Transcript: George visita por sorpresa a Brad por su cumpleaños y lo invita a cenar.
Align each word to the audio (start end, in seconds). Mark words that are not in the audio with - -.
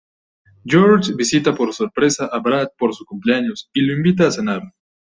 George 0.65 1.13
visita 1.13 1.53
por 1.53 1.71
sorpresa 1.75 2.25
a 2.33 2.39
Brad 2.39 2.69
por 2.75 2.95
su 2.95 3.05
cumpleaños 3.05 3.69
y 3.71 3.81
lo 3.81 3.93
invita 3.93 4.25
a 4.25 4.31
cenar. 4.31 4.63